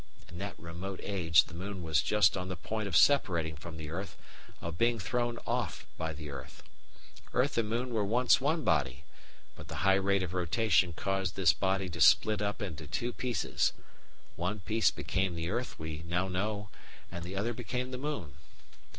[0.31, 3.91] In that remote age the moon was just on the point of separating from the
[3.91, 4.17] earth,
[4.59, 6.63] of being thrown off by the earth.
[7.33, 9.03] Earth and moon were once one body,
[9.55, 13.73] but the high rate of rotation caused this body to split up into two pieces;
[14.35, 16.69] one piece became the earth we now know,
[17.11, 18.33] and the other became the moon.